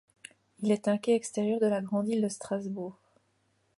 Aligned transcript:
Il 0.63 0.71
est 0.71 0.87
un 0.87 0.97
quai 0.97 1.13
extérieur 1.13 1.59
de 1.59 1.67
la 1.67 1.79
grande 1.79 2.09
île 2.09 2.23
de 2.23 2.27
Strasbourg. 2.27 2.97